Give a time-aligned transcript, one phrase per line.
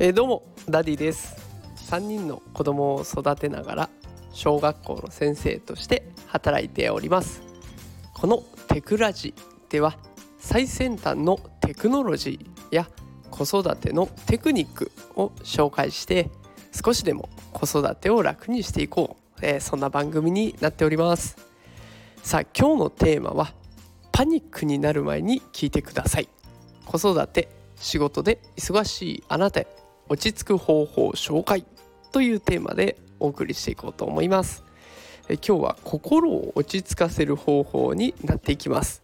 [0.00, 1.34] えー、どうもダディです。
[1.90, 3.90] 3人の子供を育てながら
[4.32, 7.42] 小学校の先生として働いております。
[8.14, 9.34] このテクラジ
[9.68, 9.96] では
[10.38, 12.88] 最先端のテクノロジーや
[13.32, 16.30] 子育てのテクニックを紹介して
[16.70, 21.36] 少しでも子育てを楽にしていこう、えー、そんな番組になっております。
[22.22, 23.52] さあ今日のテーマは
[24.12, 26.28] パニックになる前に聞いてください。
[26.86, 29.87] 子育て仕事で忙しいあなたへ。
[30.08, 31.64] 落ち着く方法紹介
[32.12, 34.64] というテーマでお送りしていこうと思います。
[35.28, 39.02] え今日は心を落ち着かせる方法になっていきます。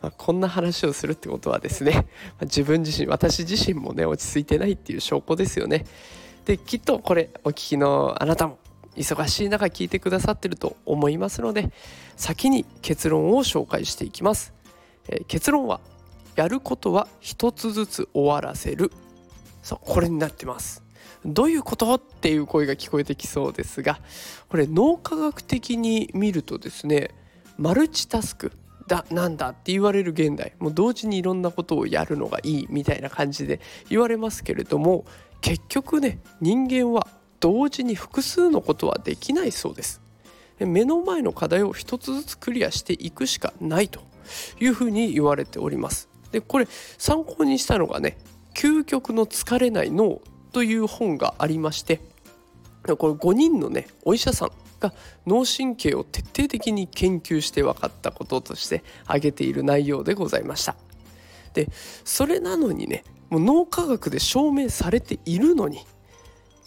[0.00, 2.06] まあ、こんな話をするってことはですね、
[2.38, 5.84] ま、自分自身私自身もね落ち着いてないっていう証拠ですよね。
[6.44, 8.58] できっとこれお聞きのあなたも
[8.96, 11.70] 忙しい中聞いてくださってると思いますので
[12.16, 14.54] 先に結論を紹介していきます、
[15.08, 15.80] え、結論は
[16.34, 18.90] やることは一つずつ終わらせる
[19.66, 20.84] そうこれになってます。
[21.24, 21.92] どういうこと？
[21.96, 23.98] っていう声が聞こえてきそうですが
[24.48, 27.10] これ脳科学的に見るとですね
[27.58, 28.52] マルチタスク
[28.86, 35.04] だなんだって言われる現代もう同時にいろんなことをやるのがいいみたいな感じで言われますけれども
[35.40, 37.08] 結局ね人間は
[37.40, 40.00] 同時に複数のことはできないそうです。
[40.60, 44.00] 目の前の課題を一つずつクリアしていくしかないと
[44.60, 46.08] いうふうに言われております。
[46.30, 48.16] でこれ参考にしたのがね
[48.56, 52.00] 「究極の疲れない脳」という本がありまして
[52.98, 54.94] これ5人のねお医者さんが
[55.26, 60.76] 脳神経を徹底的に研究して分かったこととして挙げている内容でございました。
[61.52, 61.68] で
[62.04, 65.84] それなのにねもう脳科学で証明されているのに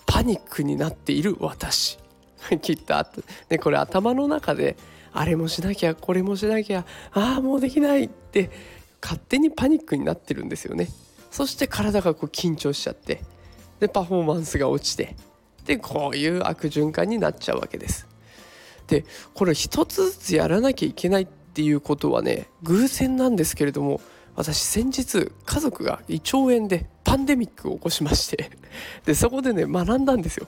[0.06, 1.98] パニックになっている私。
[2.62, 3.06] きっとあ、
[3.62, 4.78] これ頭の中で
[5.12, 8.50] あれもしなきゃこれもしなきゃああもうできないって
[9.02, 10.90] 勝手にパニックになってるんですよね。
[11.32, 13.22] そして体がこう緊張しちゃって
[13.80, 15.16] でパフォーマンスが落ちて
[15.66, 18.08] でこういう悪循環になっちゃうわけです。
[18.88, 24.02] でこれ一つずつやらなきゃいけないっていうことはね偶然なんですけれども
[24.36, 28.50] 私先日家族が胃腸炎でパンデミックを起こしまして
[29.06, 30.48] でそこでね学んだんですよ。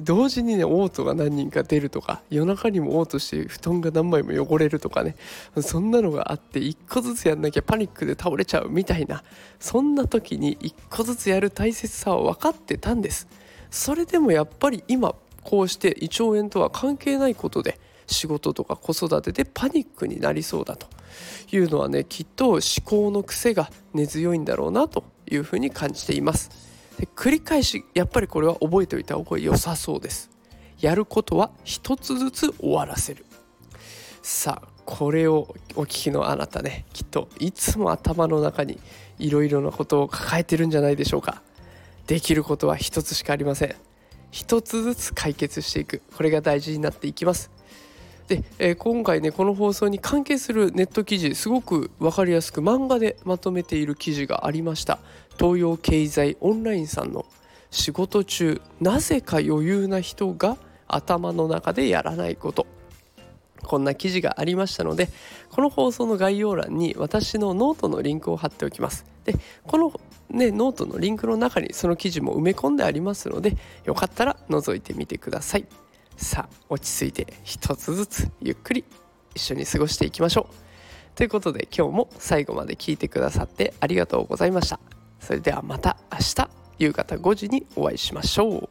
[0.00, 5.14] 同時にね嘔吐が何人か出るとか夜中にも嘔吐して布団が何枚も汚れるとかね
[5.60, 9.22] そんなのがあって一個ずつやんなきゃパニックで倒れちゃうみたいな
[9.60, 13.28] そんな時に一個ずつやる大切さは分かってたんです
[13.70, 20.86] それでもやっぱり今こうして胃腸炎とは関係ないことで仕事とか子育てでパニックになりそうだと
[21.54, 26.71] いうのはねきっと思考の癖が根強いんだろうなというふうに感じています。
[27.02, 30.30] で繰り返しやっぱりこれは覚えておいた方が良さそうです。
[30.78, 33.26] やることは一つずつ終わらせる。
[34.22, 38.78] さあこれをお聞きのあなたねきっといつも頭の中に
[39.18, 41.42] いろいろなことを抱えてるんじゃないでしょうか。
[42.06, 43.74] できることは一つしかありません。
[44.30, 46.02] 一つずつ解決していく。
[46.16, 47.50] これが大事になっていきます。
[48.32, 54.98] で、えー、今回ねこの放送に関係するネット記事すごく分かりやすく漫画でまとめている記事がありました。
[55.38, 57.26] 東洋経済オンラインさんの
[57.70, 60.56] 仕事中なぜか余裕な人が
[60.88, 62.66] 頭の中でやらないこと。
[63.62, 65.08] こんな記事がありましたので
[65.50, 69.04] この放送の概要欄に私のノートのリンクを貼っておきます。
[69.24, 69.34] で
[69.66, 69.92] この
[70.30, 75.66] ねノートのリンクの中にその記事も埋め込んでありますのでよかったら覗いてみてください。
[76.16, 78.84] さあ落ち着いて一つずつゆっくり
[79.34, 80.54] 一緒に過ごしていきましょう。
[81.14, 84.80] ということで今日も最後まで聞いてくださってありがとうございました。
[85.20, 88.68] それではまた明日夕方5時にお会いしましょう。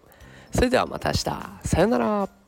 [0.54, 1.24] それではまた明日。
[1.64, 2.41] さようなら。